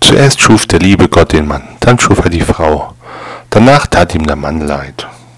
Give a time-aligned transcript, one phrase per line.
[0.00, 2.94] Zuerst schuf der liebe Gott den Mann, dann schuf er die Frau.
[3.50, 5.06] Danach tat ihm der Mann leid.